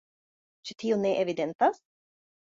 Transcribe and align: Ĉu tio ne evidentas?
Ĉu 0.69 0.77
tio 0.85 0.97
ne 1.03 1.13
evidentas? 1.25 1.81